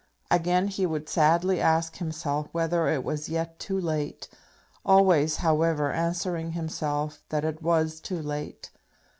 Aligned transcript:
Again 0.31 0.67
he 0.67 0.87
would 0.87 1.07
sadly 1.07 1.61
ask 1.61 1.97
himself 1.97 2.47
whether 2.53 2.87
it 2.87 3.03
was 3.03 3.29
yet 3.29 3.59
too 3.59 3.79
late; 3.79 4.27
always, 4.83 5.35
however, 5.35 5.91
answering 5.91 6.53
himself 6.53 7.19
that 7.29 7.45
it 7.45 7.61
was 7.61 7.99
too 7.99 8.19
late. 8.19 8.71